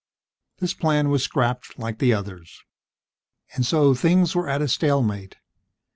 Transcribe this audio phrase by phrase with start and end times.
[0.57, 2.63] This plan was scrapped like the others.
[3.53, 5.35] And so, things were at a stalemate.